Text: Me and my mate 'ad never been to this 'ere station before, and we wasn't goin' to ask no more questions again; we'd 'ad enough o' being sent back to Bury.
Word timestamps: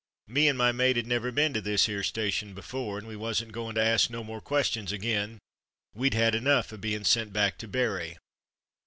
Me 0.25 0.47
and 0.47 0.57
my 0.57 0.71
mate 0.71 0.97
'ad 0.97 1.05
never 1.05 1.31
been 1.31 1.53
to 1.53 1.61
this 1.61 1.87
'ere 1.87 2.01
station 2.01 2.55
before, 2.55 2.97
and 2.97 3.07
we 3.07 3.15
wasn't 3.15 3.51
goin' 3.51 3.75
to 3.75 3.83
ask 3.83 4.09
no 4.09 4.23
more 4.23 4.41
questions 4.41 4.91
again; 4.91 5.37
we'd 5.93 6.15
'ad 6.15 6.33
enough 6.33 6.73
o' 6.73 6.77
being 6.77 7.03
sent 7.03 7.31
back 7.31 7.55
to 7.55 7.67
Bury. 7.67 8.17